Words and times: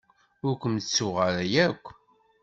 Ur 0.47 0.55
kem-ttuɣ 0.61 1.15
ara 1.27 1.43
akk. 1.67 1.85